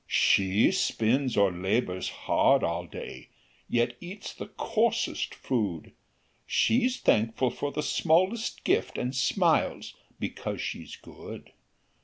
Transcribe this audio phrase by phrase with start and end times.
[0.07, 3.29] "She spins or labours hard all day,
[3.69, 5.91] Yet eats the coarsest food;
[6.47, 11.51] She's thankful for the smallest gift, And smiles, because she's good.